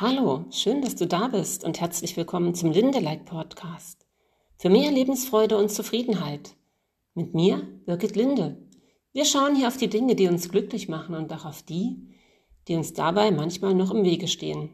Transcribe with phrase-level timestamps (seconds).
[0.00, 4.06] Hallo, schön, dass du da bist und herzlich willkommen zum Lindeleit Podcast.
[4.56, 6.54] Für mehr Lebensfreude und Zufriedenheit.
[7.14, 8.62] Mit mir, Birgit Linde.
[9.12, 12.14] Wir schauen hier auf die Dinge, die uns glücklich machen und auch auf die,
[12.68, 14.70] die uns dabei manchmal noch im Wege stehen.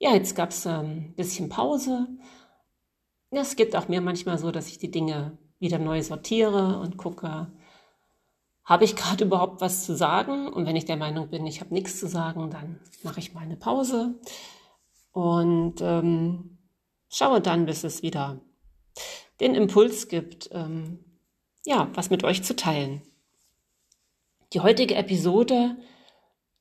[0.00, 2.08] Ja, jetzt gab es ein ähm, bisschen Pause.
[3.30, 7.52] Es gibt auch mir manchmal so, dass ich die Dinge wieder neu sortiere und gucke,
[8.66, 10.48] habe ich gerade überhaupt was zu sagen?
[10.52, 13.40] Und wenn ich der Meinung bin, ich habe nichts zu sagen, dann mache ich mal
[13.40, 14.20] eine Pause
[15.12, 16.58] und ähm,
[17.08, 18.40] schaue dann, bis es wieder
[19.40, 20.98] den Impuls gibt, ähm,
[21.64, 23.02] ja, was mit euch zu teilen.
[24.52, 25.76] Die heutige Episode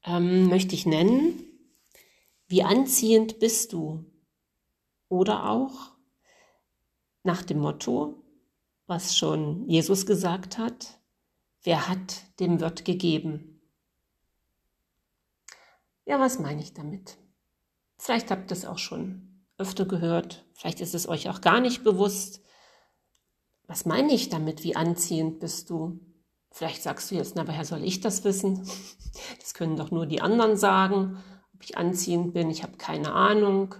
[0.03, 1.43] ähm, möchte ich nennen,
[2.47, 4.05] wie anziehend bist du?
[5.09, 5.93] Oder auch
[7.23, 8.23] nach dem Motto,
[8.85, 10.99] was schon Jesus gesagt hat,
[11.65, 13.59] Wer hat, dem wird gegeben.
[16.05, 17.17] Ja, was meine ich damit?
[17.97, 21.83] Vielleicht habt ihr es auch schon öfter gehört, vielleicht ist es euch auch gar nicht
[21.83, 22.41] bewusst.
[23.65, 24.63] Was meine ich damit?
[24.63, 25.99] Wie anziehend bist du?
[26.51, 28.69] Vielleicht sagst du jetzt, na, woher soll ich das wissen?
[29.39, 32.49] Das können doch nur die anderen sagen, ob ich anziehend bin.
[32.49, 33.73] Ich habe keine Ahnung.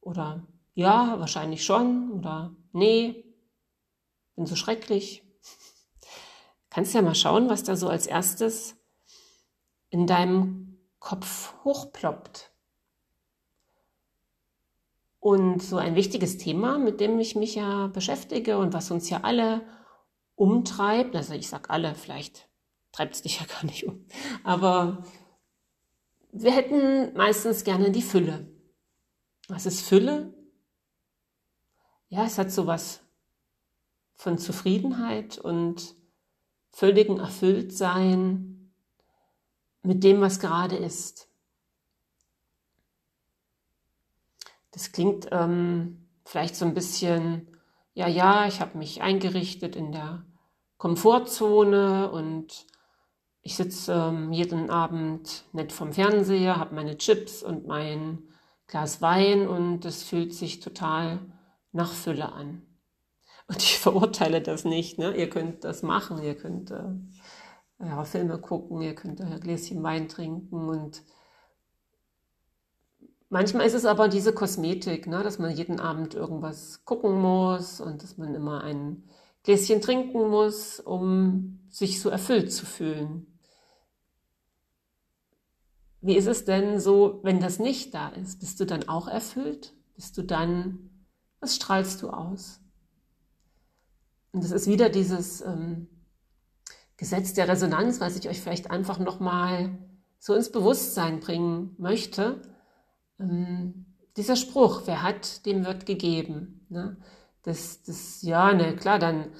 [0.00, 0.44] Oder
[0.74, 2.10] ja, wahrscheinlich schon.
[2.10, 3.24] Oder nee,
[4.34, 5.22] bin so schrecklich.
[6.72, 8.76] Kannst ja mal schauen, was da so als erstes
[9.90, 12.50] in deinem Kopf hochploppt.
[15.20, 19.20] Und so ein wichtiges Thema, mit dem ich mich ja beschäftige und was uns ja
[19.20, 19.66] alle
[20.34, 22.48] umtreibt, also ich sag alle, vielleicht
[22.90, 24.06] treibt es dich ja gar nicht um,
[24.42, 25.02] aber
[26.32, 28.50] wir hätten meistens gerne die Fülle.
[29.46, 30.32] Was ist Fülle?
[32.08, 33.02] Ja, es hat sowas
[34.14, 36.00] von Zufriedenheit und
[36.72, 38.72] völligen Erfülltsein
[39.82, 41.28] mit dem, was gerade ist.
[44.70, 47.48] Das klingt ähm, vielleicht so ein bisschen,
[47.94, 50.24] ja, ja, ich habe mich eingerichtet in der
[50.78, 52.66] Komfortzone und
[53.42, 58.22] ich sitze ähm, jeden Abend nett vom Fernseher, habe meine Chips und mein
[58.66, 61.20] Glas Wein und es fühlt sich total
[61.72, 62.62] nach Fülle an.
[63.48, 64.98] Und ich verurteile das nicht.
[64.98, 65.16] Ne?
[65.16, 66.94] Ihr könnt das machen, ihr könnt äh,
[67.80, 71.02] ja, Filme gucken, ihr könnt ein Gläschen Wein trinken und
[73.28, 75.22] manchmal ist es aber diese Kosmetik, ne?
[75.22, 79.08] dass man jeden Abend irgendwas gucken muss und dass man immer ein
[79.42, 83.26] Gläschen trinken muss, um sich so erfüllt zu fühlen.
[86.00, 88.40] Wie ist es denn so, wenn das nicht da ist?
[88.40, 89.72] Bist du dann auch erfüllt?
[89.94, 90.90] Bist du dann,
[91.40, 92.61] was strahlst du aus?
[94.32, 95.88] Und das ist wieder dieses ähm,
[96.96, 99.78] Gesetz der Resonanz, was ich euch vielleicht einfach nochmal
[100.18, 102.40] so ins Bewusstsein bringen möchte.
[103.18, 106.66] Ähm, dieser Spruch, wer hat, dem wird gegeben.
[106.68, 106.96] Ne?
[107.42, 109.32] Das, das, ja, ne, klar, dann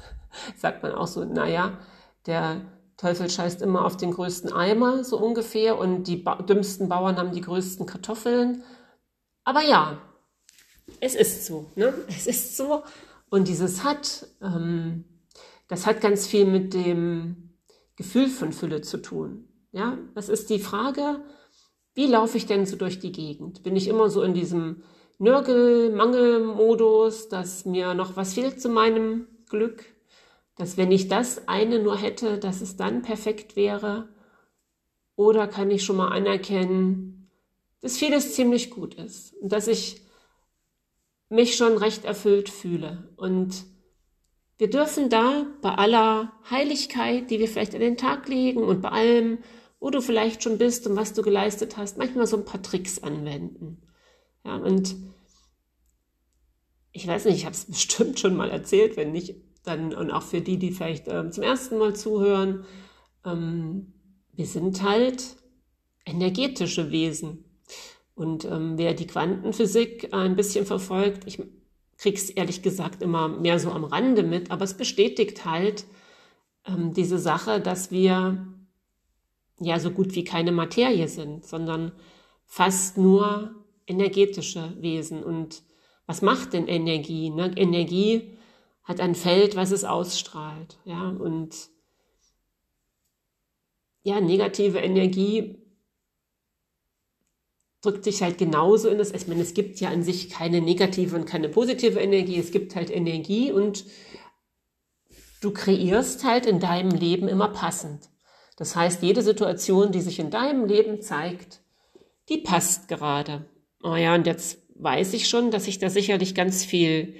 [0.56, 1.78] sagt man auch so, naja,
[2.26, 2.62] der
[2.96, 7.32] Teufel scheißt immer auf den größten Eimer, so ungefähr, und die ba dümmsten Bauern haben
[7.32, 8.62] die größten Kartoffeln.
[9.44, 9.98] Aber ja,
[11.00, 11.94] es ist so, ne?
[12.08, 12.82] Es ist so.
[13.30, 15.04] Und dieses hat, ähm,
[15.68, 17.54] das hat ganz viel mit dem
[17.96, 19.48] Gefühl von Fülle zu tun.
[19.72, 21.24] Ja, das ist die Frage,
[21.94, 23.62] wie laufe ich denn so durch die Gegend?
[23.62, 24.82] Bin ich immer so in diesem
[25.18, 29.84] Nörgel-Mangel-Modus, dass mir noch was fehlt zu meinem Glück?
[30.56, 34.08] Dass wenn ich das eine nur hätte, dass es dann perfekt wäre?
[35.14, 37.30] Oder kann ich schon mal anerkennen,
[37.80, 40.02] dass vieles ziemlich gut ist und dass ich
[41.30, 43.08] mich schon recht erfüllt fühle.
[43.16, 43.64] Und
[44.58, 48.90] wir dürfen da bei aller Heiligkeit, die wir vielleicht an den Tag legen und bei
[48.90, 49.38] allem,
[49.78, 53.02] wo du vielleicht schon bist und was du geleistet hast, manchmal so ein paar Tricks
[53.02, 53.80] anwenden.
[54.44, 54.96] Ja, und
[56.92, 60.22] ich weiß nicht, ich habe es bestimmt schon mal erzählt, wenn nicht, dann und auch
[60.22, 62.64] für die, die vielleicht ähm, zum ersten Mal zuhören,
[63.24, 63.92] ähm,
[64.32, 65.36] wir sind halt
[66.04, 67.44] energetische Wesen.
[68.20, 71.42] Und ähm, wer die Quantenphysik ein bisschen verfolgt, ich
[71.96, 75.86] krieg's ehrlich gesagt immer mehr so am Rande mit, aber es bestätigt halt
[76.66, 78.46] ähm, diese Sache, dass wir
[79.58, 81.92] ja so gut wie keine Materie sind, sondern
[82.44, 83.54] fast nur
[83.86, 85.24] energetische Wesen.
[85.24, 85.62] Und
[86.04, 87.30] was macht denn Energie?
[87.30, 87.54] Ne?
[87.56, 88.36] Energie
[88.84, 90.78] hat ein Feld, was es ausstrahlt.
[90.84, 91.70] Ja, und
[94.02, 95.56] ja, negative Energie
[97.82, 101.16] drückt sich halt genauso in das, ich meine, es gibt ja an sich keine negative
[101.16, 103.84] und keine positive Energie, es gibt halt Energie und
[105.40, 108.10] du kreierst halt in deinem Leben immer passend.
[108.56, 111.60] Das heißt, jede Situation, die sich in deinem Leben zeigt,
[112.28, 113.46] die passt gerade.
[113.82, 117.14] Oh ja, und jetzt weiß ich schon, dass sich da sicherlich ganz viel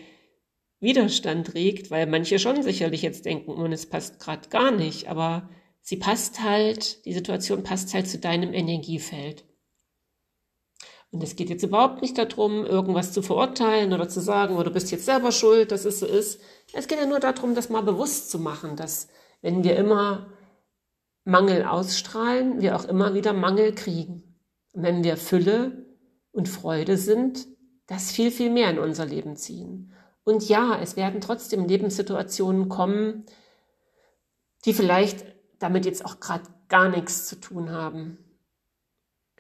[0.81, 5.09] Widerstand regt, weil manche schon sicherlich jetzt denken, und oh, es passt gerade gar nicht,
[5.09, 5.49] aber
[5.81, 9.45] sie passt halt, die Situation passt halt zu deinem Energiefeld.
[11.13, 14.71] Und es geht jetzt überhaupt nicht darum, irgendwas zu verurteilen oder zu sagen, oh, du
[14.71, 16.41] bist jetzt selber schuld, dass es so ist.
[16.73, 19.09] Es geht ja nur darum, das mal bewusst zu machen, dass
[19.43, 20.29] wenn wir immer
[21.25, 24.23] Mangel ausstrahlen, wir auch immer wieder Mangel kriegen.
[24.73, 25.87] Und wenn wir Fülle
[26.33, 27.47] und Freude sind,
[27.87, 29.93] das viel, viel mehr in unser Leben ziehen.
[30.23, 33.27] Und ja, es werden trotzdem Lebenssituationen kommen,
[34.65, 35.25] die vielleicht
[35.59, 38.19] damit jetzt auch gerade gar nichts zu tun haben.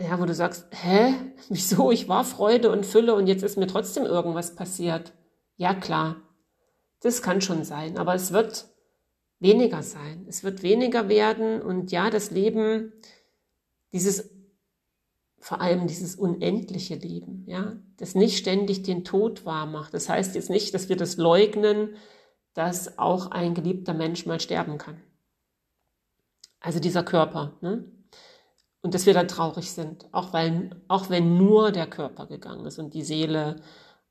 [0.00, 1.14] Ja, wo du sagst, hä,
[1.49, 1.91] wieso?
[1.91, 5.12] Ich war Freude und Fülle und jetzt ist mir trotzdem irgendwas passiert.
[5.56, 6.17] Ja, klar.
[7.00, 8.67] Das kann schon sein, aber es wird
[9.38, 10.26] weniger sein.
[10.29, 12.93] Es wird weniger werden und ja, das Leben,
[13.93, 14.31] dieses
[15.41, 19.94] vor allem dieses unendliche Leben, ja, das nicht ständig den Tod wahr macht.
[19.94, 21.97] Das heißt jetzt nicht, dass wir das leugnen,
[22.52, 25.00] dass auch ein geliebter Mensch mal sterben kann.
[26.61, 27.85] Also dieser Körper, ne?
[28.82, 32.78] Und dass wir dann traurig sind, auch weil, auch wenn nur der Körper gegangen ist
[32.78, 33.56] und die Seele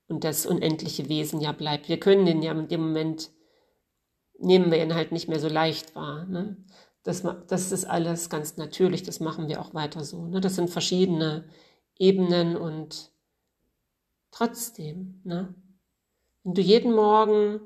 [0.06, 1.88] und das unendliche Wesen ja bleibt.
[1.88, 3.30] Wir können den ja in dem Moment,
[4.38, 6.56] nehmen wir ihn halt nicht mehr so leicht wahr, ne?
[7.02, 10.26] Das, das ist alles ganz natürlich, das machen wir auch weiter so.
[10.26, 10.42] Ne?
[10.42, 11.48] Das sind verschiedene
[11.98, 13.10] Ebenen und
[14.30, 15.54] trotzdem, ne?
[16.42, 17.60] wenn du jeden Morgen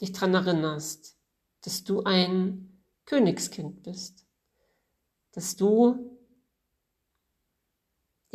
[0.00, 1.16] dich daran erinnerst,
[1.62, 4.26] dass du ein Königskind bist,
[5.30, 6.15] dass du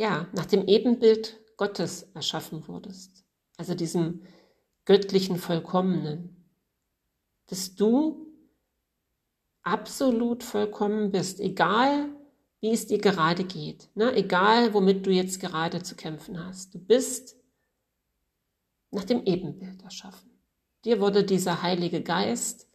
[0.02, 3.24] ja nach dem Ebenbild Gottes erschaffen wurdest,
[3.56, 4.22] also diesem
[4.84, 6.44] göttlichen Vollkommenen,
[7.46, 8.26] dass du
[9.62, 12.08] absolut vollkommen bist, egal
[12.60, 14.12] wie es dir gerade geht, ne?
[14.14, 16.74] egal womit du jetzt gerade zu kämpfen hast.
[16.74, 17.36] Du bist
[18.90, 20.30] nach dem Ebenbild erschaffen.
[20.84, 22.68] Dir wurde dieser Heilige Geist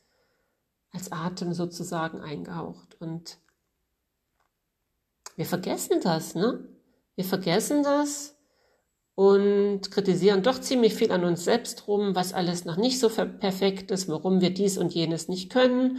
[0.92, 2.96] als Atem sozusagen eingehaucht.
[3.02, 3.38] Und
[5.36, 6.77] wir vergessen das, ne?
[7.18, 8.38] Wir vergessen das
[9.16, 13.90] und kritisieren doch ziemlich viel an uns selbst rum, was alles noch nicht so perfekt
[13.90, 15.98] ist, warum wir dies und jenes nicht können,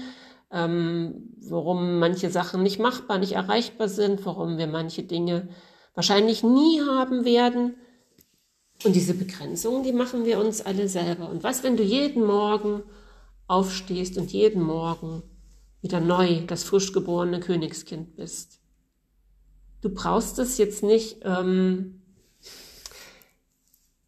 [0.52, 5.48] ähm, warum manche Sachen nicht machbar, nicht erreichbar sind, warum wir manche Dinge
[5.96, 7.74] wahrscheinlich nie haben werden.
[8.84, 11.28] Und diese Begrenzungen, die machen wir uns alle selber.
[11.28, 12.84] Und was, wenn du jeden Morgen
[13.48, 15.24] aufstehst und jeden Morgen
[15.82, 18.60] wieder neu das frisch geborene Königskind bist?
[19.80, 22.02] Du brauchst es jetzt nicht, ähm,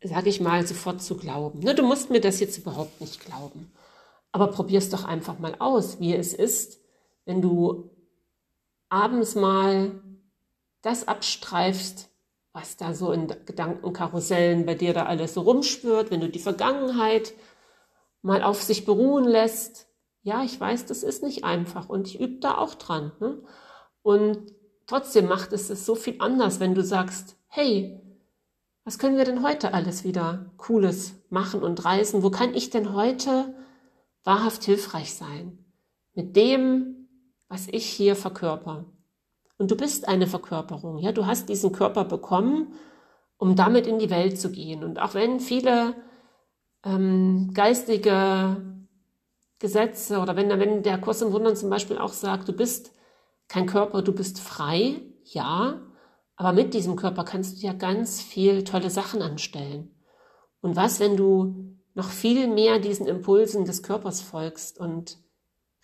[0.03, 1.61] sage ich mal, sofort zu glauben.
[1.61, 3.71] Ne, du musst mir das jetzt überhaupt nicht glauben.
[4.33, 6.81] Aber probier's doch einfach mal aus, wie es ist,
[7.25, 7.91] wenn du
[8.89, 9.93] abends mal
[10.83, 12.09] das abstreifst,
[12.53, 17.33] was da so in Gedankenkarussellen bei dir da alles so rumspürt, wenn du die Vergangenheit
[18.23, 19.87] mal auf sich beruhen lässt.
[20.23, 23.13] Ja, ich weiß, das ist nicht einfach und ich übe da auch dran.
[23.21, 23.43] Ne?
[24.03, 24.53] Und
[24.91, 28.01] trotzdem macht es es so viel anders, wenn du sagst, hey,
[28.85, 32.23] was können wir denn heute alles wieder Cooles machen und reißen?
[32.23, 33.55] Wo kann ich denn heute
[34.25, 35.59] wahrhaft hilfreich sein
[36.15, 37.09] mit dem,
[37.49, 38.85] was ich hier verkörper.
[39.59, 42.73] Und du bist eine Verkörperung, ja, du hast diesen Körper bekommen,
[43.37, 44.85] um damit in die Welt zu gehen.
[44.85, 45.95] Und auch wenn viele
[46.85, 48.57] ähm, geistige
[49.59, 52.93] Gesetze oder wenn, wenn der Kurs im Wundern zum Beispiel auch sagt, du bist
[53.51, 55.83] kein Körper, du bist frei, ja,
[56.37, 59.91] aber mit diesem Körper kannst du ja ganz viel tolle Sachen anstellen.
[60.61, 65.19] Und was, wenn du noch viel mehr diesen Impulsen des Körpers folgst und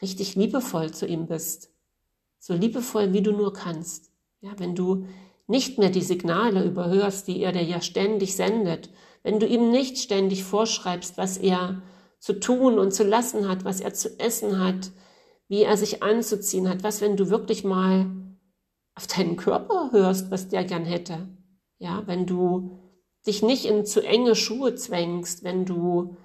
[0.00, 1.72] richtig liebevoll zu ihm bist.
[2.38, 4.12] So liebevoll, wie du nur kannst.
[4.40, 5.06] Ja, wenn du
[5.48, 8.90] nicht mehr die Signale überhörst, die er dir ja ständig sendet,
[9.24, 11.82] wenn du ihm nicht ständig vorschreibst, was er
[12.20, 14.92] zu tun und zu lassen hat, was er zu essen hat,
[15.48, 18.06] wie er sich anzuziehen hat, was, wenn du wirklich mal
[18.94, 21.28] auf deinen Körper hörst, was der gern hätte.
[21.78, 22.78] Ja, wenn du
[23.26, 26.16] dich nicht in zu enge Schuhe zwängst, wenn du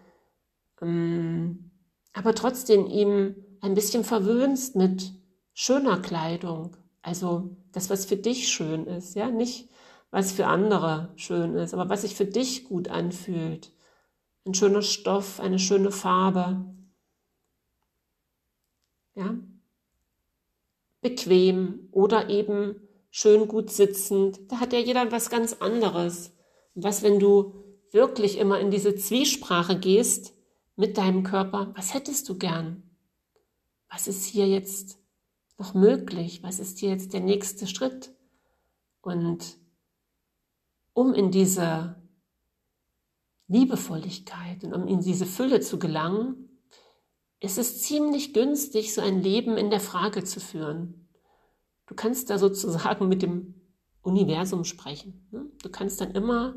[0.81, 1.71] ähm,
[2.13, 5.13] aber trotzdem ihm ein bisschen verwöhnst mit
[5.53, 6.75] schöner Kleidung.
[7.01, 9.69] Also das, was für dich schön ist, ja, nicht
[10.09, 13.71] was für andere schön ist, aber was sich für dich gut anfühlt.
[14.45, 16.65] Ein schöner Stoff, eine schöne Farbe.
[19.15, 19.37] Ja?
[21.01, 22.75] Bequem oder eben
[23.09, 24.39] schön gut sitzend.
[24.51, 26.33] Da hat ja jeder was ganz anderes.
[26.75, 27.53] Was, wenn du
[27.91, 30.33] wirklich immer in diese Zwiesprache gehst
[30.75, 31.73] mit deinem Körper?
[31.75, 32.83] Was hättest du gern?
[33.89, 34.99] Was ist hier jetzt
[35.57, 36.41] noch möglich?
[36.43, 38.13] Was ist hier jetzt der nächste Schritt?
[39.01, 39.57] Und
[40.93, 41.95] um in diese
[43.47, 46.50] Liebevolligkeit und um in diese Fülle zu gelangen,
[47.41, 51.09] ist es ziemlich günstig, so ein Leben in der Frage zu führen.
[51.87, 53.55] Du kannst da sozusagen mit dem
[54.03, 55.27] Universum sprechen.
[55.31, 55.47] Ne?
[55.61, 56.55] Du kannst dann immer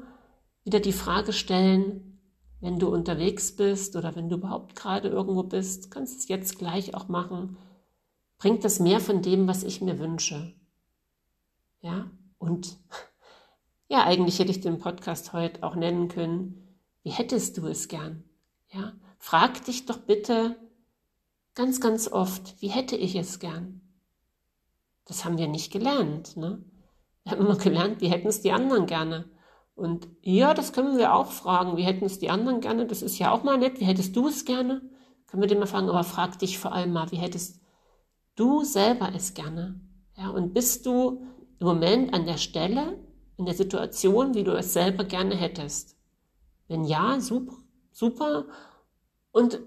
[0.63, 2.21] wieder die Frage stellen,
[2.61, 6.95] wenn du unterwegs bist oder wenn du überhaupt gerade irgendwo bist, kannst es jetzt gleich
[6.95, 7.57] auch machen.
[8.39, 10.55] Bringt das mehr von dem, was ich mir wünsche?
[11.81, 12.79] Ja, und
[13.89, 18.25] ja, eigentlich hätte ich den Podcast heute auch nennen können, wie hättest du es gern?
[18.71, 20.57] Ja, frag dich doch bitte
[21.55, 23.81] ganz, ganz oft, wie hätte ich es gern?
[25.07, 26.65] Das haben wir nicht gelernt, ne?
[27.23, 29.31] Wir haben immer gelernt, wie hätten es die anderen gerne.
[29.75, 31.77] Und ja, das können wir auch fragen.
[31.77, 32.87] Wie hätten es die anderen gerne?
[32.87, 33.81] Das ist ja auch mal nett.
[33.81, 34.83] Wie hättest du es gerne?
[35.27, 37.61] Können wir den mal fragen, aber frag dich vor allem mal, wie hättest
[38.37, 39.81] du selber es gerne?
[40.17, 41.25] Ja, und bist du
[41.59, 43.03] im Moment an der Stelle,
[43.37, 45.97] in der Situation, wie du es selber gerne hättest?
[46.69, 47.57] Wenn ja, super,
[47.91, 48.47] super.
[49.33, 49.61] Und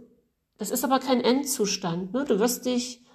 [0.58, 2.14] das ist aber kein Endzustand.
[2.14, 2.26] Ne?
[2.26, 3.06] Du wirst dich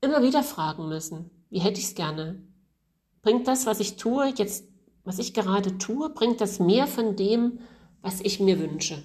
[0.00, 2.46] immer wieder fragen müssen, wie hätte ich es gerne?
[3.22, 4.68] Bringt das, was ich tue, jetzt
[5.04, 7.60] was ich gerade tue, bringt das mehr von dem,
[8.00, 9.02] was ich mir wünsche.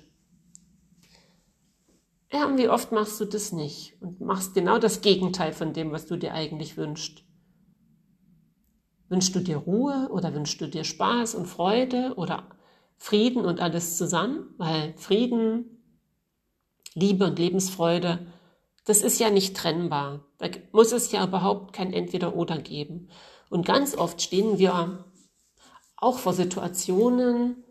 [2.31, 5.91] Ja, und wie oft machst du das nicht und machst genau das Gegenteil von dem,
[5.91, 7.23] was du dir eigentlich wünschst?
[9.09, 12.47] Wünschst du dir Ruhe oder wünschst du dir Spaß und Freude oder
[12.97, 14.53] Frieden und alles zusammen?
[14.57, 15.78] Weil Frieden,
[16.93, 18.27] Liebe und Lebensfreude,
[18.85, 20.25] das ist ja nicht trennbar.
[20.37, 23.09] Da muss es ja überhaupt kein Entweder-Oder geben.
[23.49, 25.05] Und ganz oft stehen wir
[25.97, 27.63] auch vor Situationen,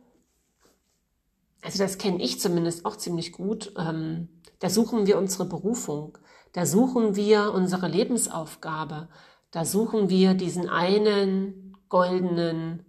[1.63, 6.19] also das kenne ich zumindest auch ziemlich gut, ähm, da suchen wir unsere Berufung,
[6.53, 9.09] da suchen wir unsere Lebensaufgabe,
[9.51, 12.85] da suchen wir diesen einen goldenen,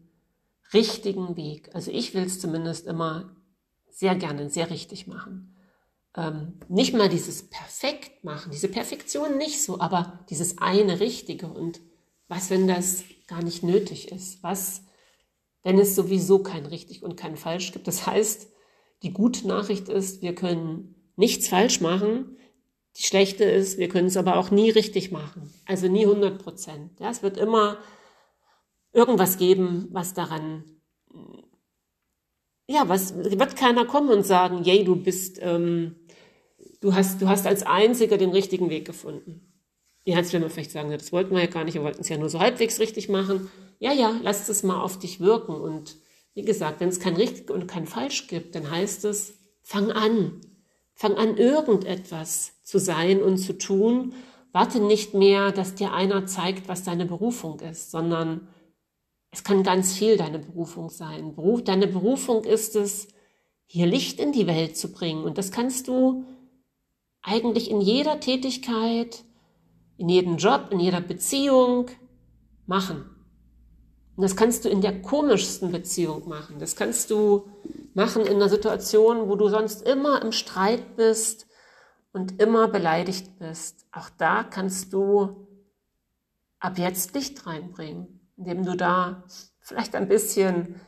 [0.73, 1.73] richtigen Weg.
[1.73, 3.35] Also ich will es zumindest immer
[3.89, 5.55] sehr gerne, sehr richtig machen.
[6.19, 11.47] Ähm, nicht mal dieses Perfekt machen, diese Perfektion nicht so, aber dieses eine Richtige.
[11.47, 11.79] Und
[12.27, 14.43] was, wenn das gar nicht nötig ist?
[14.43, 14.81] Was,
[15.63, 17.87] wenn es sowieso kein richtig und kein falsch gibt.
[17.87, 18.49] Das heißt,
[19.01, 22.37] die gute Nachricht ist, wir können nichts falsch machen.
[22.97, 25.53] Die schlechte ist, wir können es aber auch nie richtig machen.
[25.65, 26.99] Also nie 100 Prozent.
[26.99, 27.77] Ja, es wird immer
[28.91, 30.65] irgendwas geben, was daran,
[32.67, 35.95] ja, was wird keiner kommen und sagen, yay, du bist, ähm,
[36.81, 39.53] du hast, du hast als Einziger den richtigen Weg gefunden.
[40.05, 42.09] Die Hans will mir vielleicht sagen, das wollten wir ja gar nicht, wir wollten es
[42.09, 45.55] ja nur so halbwegs richtig machen ja, ja, lass es mal auf dich wirken.
[45.55, 45.97] Und
[46.33, 50.41] wie gesagt, wenn es kein richtig und kein falsch gibt, dann heißt es, fang an.
[50.93, 54.13] Fang an, irgendetwas zu sein und zu tun.
[54.51, 58.49] Warte nicht mehr, dass dir einer zeigt, was deine Berufung ist, sondern
[59.31, 61.35] es kann ganz viel deine Berufung sein.
[61.63, 63.07] Deine Berufung ist es,
[63.65, 65.23] hier Licht in die Welt zu bringen.
[65.23, 66.25] Und das kannst du
[67.21, 69.23] eigentlich in jeder Tätigkeit,
[69.97, 71.87] in jedem Job, in jeder Beziehung
[72.65, 73.09] machen.
[74.15, 76.59] Und das kannst du in der komischsten Beziehung machen.
[76.59, 77.47] Das kannst du
[77.93, 81.47] machen in einer Situation, wo du sonst immer im Streit bist
[82.11, 83.85] und immer beleidigt bist.
[83.91, 85.47] Auch da kannst du
[86.59, 89.23] ab jetzt Licht reinbringen, indem du da
[89.59, 90.81] vielleicht ein bisschen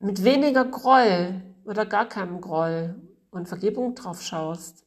[0.00, 2.94] mit weniger Groll oder gar keinem Groll
[3.30, 4.84] und Vergebung drauf schaust.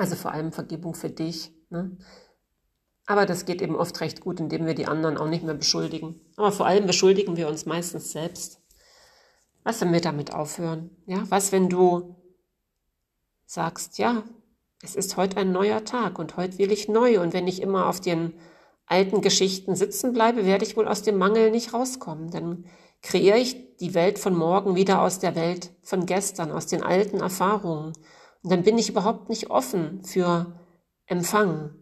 [0.00, 1.52] Also vor allem Vergebung für dich.
[1.68, 1.94] Ne?
[3.04, 6.18] Aber das geht eben oft recht gut, indem wir die anderen auch nicht mehr beschuldigen.
[6.36, 8.62] Aber vor allem beschuldigen wir uns meistens selbst.
[9.62, 10.88] Was, wenn wir damit aufhören?
[11.04, 12.16] Ja, was, wenn du
[13.44, 14.22] sagst, ja,
[14.82, 17.20] es ist heute ein neuer Tag und heute will ich neu.
[17.20, 18.32] Und wenn ich immer auf den
[18.86, 22.30] alten Geschichten sitzen bleibe, werde ich wohl aus dem Mangel nicht rauskommen.
[22.30, 22.64] Dann
[23.02, 27.20] kreiere ich die Welt von morgen wieder aus der Welt von gestern, aus den alten
[27.20, 27.92] Erfahrungen.
[28.42, 30.58] Und dann bin ich überhaupt nicht offen für
[31.06, 31.74] Empfang.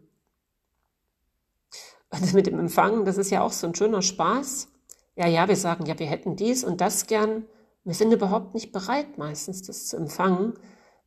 [2.11, 4.69] Also mit dem Empfangen, das ist ja auch so ein schöner Spaß.
[5.15, 7.45] Ja, ja, wir sagen, ja, wir hätten dies und das gern.
[7.85, 10.55] Wir sind überhaupt nicht bereit, meistens das zu empfangen,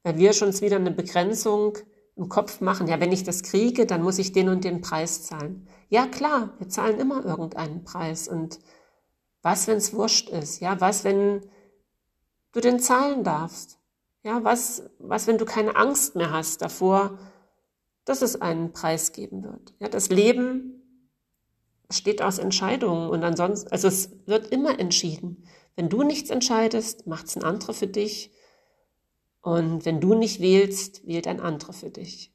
[0.03, 1.77] weil wir schon wieder eine Begrenzung
[2.15, 2.87] im Kopf machen.
[2.87, 5.67] Ja, wenn ich das kriege, dann muss ich den und den Preis zahlen.
[5.89, 8.27] Ja, klar, wir zahlen immer irgendeinen Preis.
[8.27, 8.59] Und
[9.41, 10.59] was, wenn es wurscht ist?
[10.59, 11.41] Ja, was, wenn
[12.51, 13.80] du den zahlen darfst?
[14.23, 17.17] Ja, was, was, wenn du keine Angst mehr hast davor,
[18.05, 19.73] dass es einen Preis geben wird?
[19.79, 20.81] Ja, das Leben
[21.87, 25.43] besteht aus Entscheidungen und ansonsten, also es wird immer entschieden.
[25.75, 28.31] Wenn du nichts entscheidest, macht es ein anderer für dich.
[29.41, 32.33] Und wenn du nicht wählst, wählt ein anderer für dich.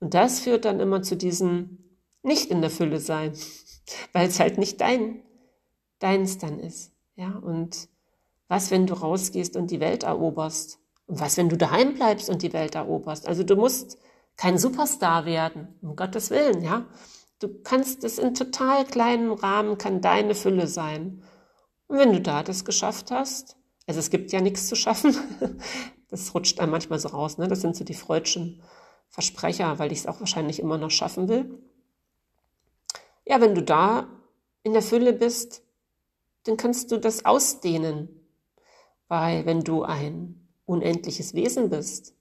[0.00, 1.78] Und das führt dann immer zu diesem
[2.22, 3.34] nicht in der Fülle sein,
[4.12, 5.22] weil es halt nicht dein,
[5.98, 6.92] deins dann ist.
[7.16, 7.88] Ja, und
[8.48, 10.78] was, wenn du rausgehst und die Welt eroberst?
[11.10, 13.26] Und was, wenn du daheim bleibst und die Welt eroberst?
[13.26, 13.98] Also du musst
[14.36, 16.86] kein Superstar werden, um Gottes Willen, ja.
[17.40, 21.24] Du kannst es in total kleinem Rahmen, kann deine Fülle sein.
[21.88, 23.56] Und wenn du da das geschafft hast,
[23.88, 25.16] also es gibt ja nichts zu schaffen,
[26.10, 27.48] das rutscht einem manchmal so raus, ne?
[27.48, 28.62] Das sind so die freudschen
[29.08, 31.58] Versprecher, weil ich es auch wahrscheinlich immer noch schaffen will.
[33.26, 34.06] Ja, wenn du da
[34.62, 35.64] in der Fülle bist,
[36.44, 38.28] dann kannst du das ausdehnen.
[39.08, 40.39] Weil wenn du ein
[40.70, 42.14] unendliches Wesen bist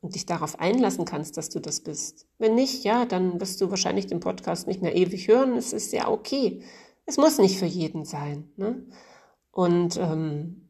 [0.00, 2.26] und dich darauf einlassen kannst, dass du das bist.
[2.38, 5.56] Wenn nicht, ja, dann wirst du wahrscheinlich den Podcast nicht mehr ewig hören.
[5.56, 6.62] Es ist ja okay.
[7.06, 8.50] Es muss nicht für jeden sein.
[8.56, 8.86] Ne?
[9.52, 10.68] Und ähm,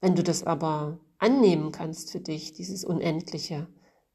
[0.00, 3.68] wenn du das aber annehmen kannst für dich, dieses Unendliche,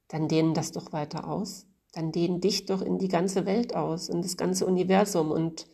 [0.09, 1.65] dann dehnen das doch weiter aus.
[1.93, 5.31] Dann dehnen dich doch in die ganze Welt aus, in das ganze Universum.
[5.31, 5.67] Und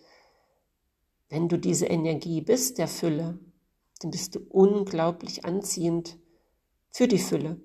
[1.30, 3.40] wenn du diese Energie bist, der Fülle,
[4.04, 6.18] dann bist du unglaublich anziehend
[6.92, 7.60] für die Fülle.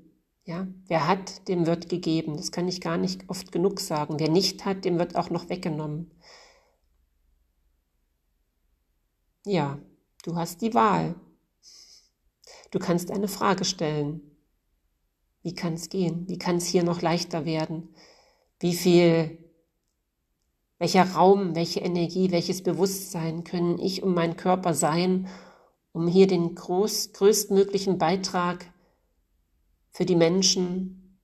[0.45, 2.37] Ja, wer hat, dem wird gegeben.
[2.37, 4.19] Das kann ich gar nicht oft genug sagen.
[4.19, 6.11] Wer nicht hat, dem wird auch noch weggenommen.
[9.45, 9.79] Ja,
[10.25, 11.17] du hast die Wahl.
[12.71, 14.23] Du kannst eine Frage stellen.
[15.43, 16.27] Wie kann es gehen?
[16.29, 17.95] Wie kann es hier noch leichter werden?
[18.61, 19.39] Wie viel,
[20.79, 25.29] welcher Raum, welche Energie, welches Bewusstsein können ich um meinen Körper sein,
[25.99, 28.73] um hier den groß, größtmöglichen Beitrag
[29.91, 31.19] für die Menschen,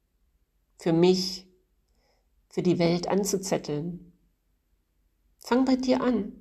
[0.78, 1.47] für mich,
[2.49, 4.12] für die Welt anzuzetteln.
[5.38, 6.33] Fang bei dir an,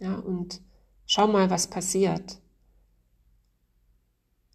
[0.00, 0.60] ja, und
[1.06, 2.40] schau mal, was passiert.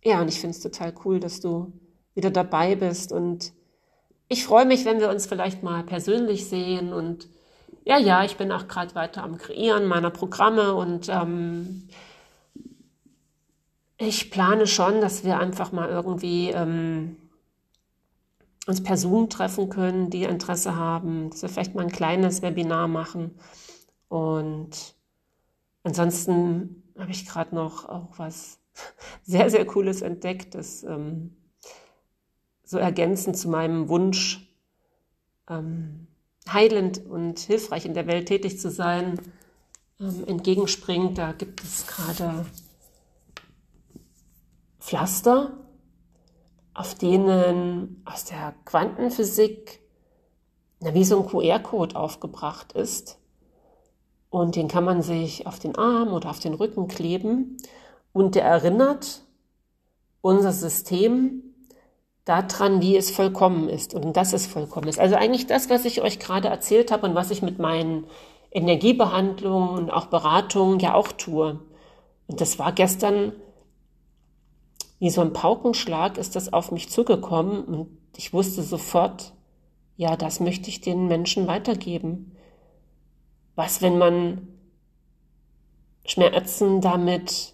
[0.04, 1.72] Ja, und ich finde es total cool, dass du
[2.16, 3.54] wieder dabei bist und
[4.28, 7.30] ich freue mich, wenn wir uns vielleicht mal persönlich sehen und
[7.86, 11.88] ja, ja, ich bin auch gerade weiter am Kreieren meiner Programme und ähm,
[13.98, 17.18] ich plane schon, dass wir einfach mal irgendwie ähm,
[18.68, 22.88] uns per Zoom treffen können, die Interesse haben, dass wir vielleicht mal ein kleines Webinar
[22.88, 23.38] machen.
[24.10, 24.96] Und
[25.84, 28.60] ansonsten habe ich gerade noch auch was
[29.24, 31.36] sehr, sehr Cooles entdeckt, das ähm,
[32.64, 34.52] so ergänzend zu meinem Wunsch,
[35.50, 36.08] ähm,
[36.52, 39.20] heilend und hilfreich in der Welt tätig zu sein,
[40.00, 41.18] ähm, entgegenspringt.
[41.18, 42.46] Da gibt es gerade
[44.86, 45.52] Pflaster,
[46.76, 49.82] auf denen aus der Quantenphysik
[50.80, 53.18] na, wie so ein QR-Code aufgebracht ist.
[54.30, 57.58] Und den kann man sich auf den Arm oder auf den Rücken kleben.
[58.14, 59.24] Und der erinnert
[60.22, 61.42] unser System
[62.24, 65.00] daran, wie es vollkommen ist und dass es vollkommen ist.
[65.00, 68.06] Also eigentlich das, was ich euch gerade erzählt habe und was ich mit meinen
[68.52, 71.60] Energiebehandlungen und auch Beratungen ja auch tue.
[72.28, 73.32] Und das war gestern
[75.00, 79.34] wie so ein Paukenschlag ist das auf mich zugekommen und ich wusste sofort,
[79.98, 82.36] ja, das möchte ich den Menschen weitergeben.
[83.56, 84.48] Was, wenn man
[86.06, 87.54] Schmerzen damit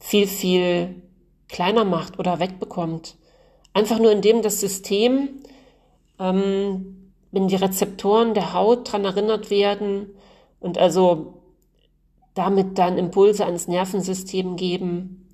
[0.00, 1.02] viel, viel
[1.48, 3.16] kleiner macht oder wegbekommt?
[3.72, 5.42] Einfach nur indem das System,
[6.18, 10.10] ähm, wenn die Rezeptoren der Haut dran erinnert werden
[10.60, 11.34] und also
[12.34, 15.27] damit dann Impulse ans Nervensystem geben,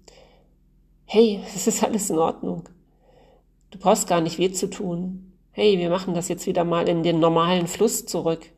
[1.06, 2.68] hey, es ist alles in Ordnung.
[3.70, 5.32] Du brauchst gar nicht weh zu tun.
[5.50, 8.50] Hey, wir machen das jetzt wieder mal in den normalen Fluss zurück.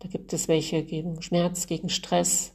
[0.00, 2.52] Da gibt es welche gegen Schmerz, gegen Stress.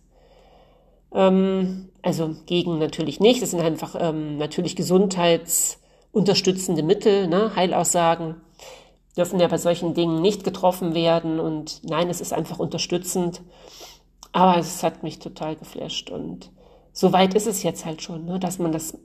[1.13, 3.41] Ähm, also gegen natürlich nicht.
[3.41, 7.55] Das sind einfach ähm, natürlich gesundheitsunterstützende Mittel, ne?
[7.55, 8.35] Heilaussagen
[9.17, 11.39] dürfen ja bei solchen Dingen nicht getroffen werden.
[11.39, 13.41] Und nein, es ist einfach unterstützend.
[14.31, 16.51] Aber es hat mich total geflasht und
[16.93, 18.97] so weit ist es jetzt halt schon, ne, dass man das,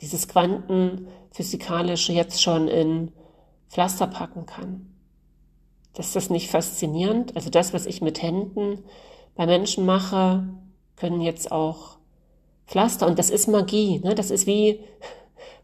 [0.00, 3.12] dieses Quantenphysikalische jetzt schon in
[3.68, 4.86] Pflaster packen kann.
[5.96, 7.36] Ist das nicht faszinierend?
[7.36, 8.82] Also das, was ich mit Händen
[9.34, 10.48] bei Menschen mache,
[10.96, 11.98] können jetzt auch
[12.66, 13.06] Pflaster.
[13.06, 14.00] Und das ist Magie.
[14.00, 14.14] Ne?
[14.14, 14.80] Das ist wie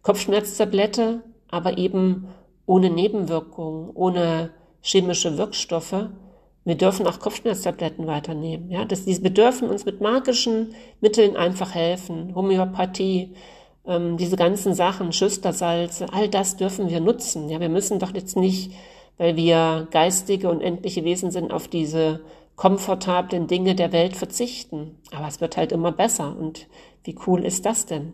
[0.03, 2.29] Kopfschmerztablette, aber eben
[2.67, 4.51] ohne Nebenwirkungen, ohne
[4.83, 6.11] chemische Wirkstoffe.
[6.67, 8.73] Wir dürfen auch Kopfschmerztabletten weiternehmen.
[8.73, 12.35] Ja, das, wir dürfen uns mit magischen Mitteln einfach helfen.
[12.35, 13.37] Homöopathie,
[13.87, 17.49] ähm, diese ganzen Sachen, Schüstersalze, all das dürfen wir nutzen.
[17.49, 18.73] Ja, wir müssen doch jetzt nicht,
[19.17, 22.25] weil wir geistige und endliche Wesen sind, auf diese
[22.57, 24.99] komfortablen Dinge der Welt verzichten.
[25.13, 26.37] Aber es wird halt immer besser.
[26.37, 26.67] Und
[27.05, 28.13] wie cool ist das denn?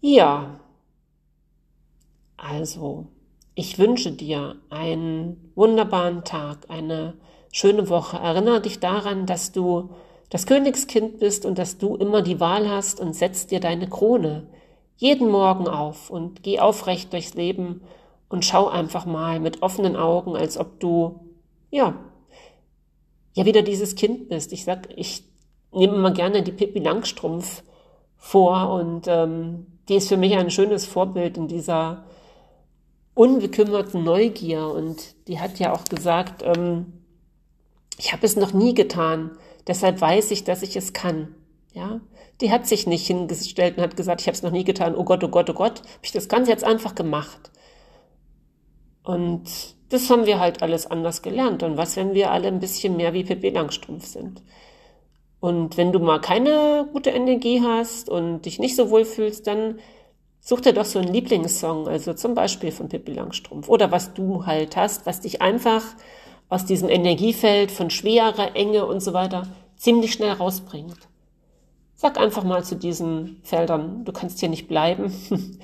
[0.00, 0.58] Ja,
[2.36, 3.06] also
[3.54, 7.14] ich wünsche dir einen wunderbaren Tag, eine
[7.52, 8.16] schöne Woche.
[8.18, 9.90] Erinnere dich daran, dass du
[10.30, 14.46] das Königskind bist und dass du immer die Wahl hast und setz dir deine Krone
[14.96, 17.82] jeden Morgen auf und geh aufrecht durchs Leben
[18.28, 21.20] und schau einfach mal mit offenen Augen, als ob du,
[21.70, 21.94] ja,
[23.32, 24.52] ja wieder dieses Kind bist.
[24.52, 25.24] Ich sag, ich
[25.72, 27.62] nehme immer gerne die Pippi Langstrumpf
[28.16, 32.04] vor und ähm, die ist für mich ein schönes Vorbild in dieser
[33.14, 36.92] unbekümmerten Neugier und die hat ja auch gesagt, ähm,
[37.98, 39.32] ich habe es noch nie getan,
[39.66, 41.34] deshalb weiß ich, dass ich es kann.
[41.72, 42.00] Ja,
[42.40, 44.96] die hat sich nicht hingestellt und hat gesagt, ich habe es noch nie getan.
[44.96, 47.50] Oh Gott, oh Gott, oh Gott, habe ich das Ganze jetzt einfach gemacht.
[49.04, 49.44] Und
[49.90, 51.62] das haben wir halt alles anders gelernt.
[51.62, 54.42] Und was, wenn wir alle ein bisschen mehr wie Pippi Langstrumpf sind?
[55.40, 59.78] Und wenn du mal keine gute Energie hast und dich nicht so wohl fühlst, dann
[60.40, 64.46] such dir doch so einen Lieblingssong, also zum Beispiel von Pippi Langstrumpf oder was du
[64.46, 65.82] halt hast, was dich einfach
[66.48, 71.08] aus diesem Energiefeld von schwerer Enge und so weiter ziemlich schnell rausbringt.
[71.94, 75.12] Sag einfach mal zu diesen Feldern, du kannst hier nicht bleiben.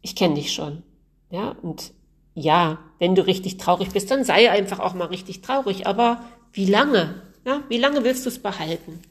[0.00, 0.84] Ich kenne dich schon.
[1.28, 1.92] Ja, und
[2.34, 5.88] ja, wenn du richtig traurig bist, dann sei einfach auch mal richtig traurig.
[5.88, 7.20] Aber wie lange?
[7.44, 9.02] Ja, wie lange willst du es behalten?